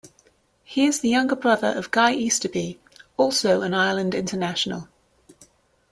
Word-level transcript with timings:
He 0.63 0.87
is 0.87 1.01
the 1.01 1.09
younger 1.09 1.35
brother 1.35 1.77
of 1.77 1.91
Guy 1.91 2.13
Easterby, 2.15 2.79
also 3.17 3.61
an 3.61 3.75
Ireland 3.75 4.15
international. 4.15 4.87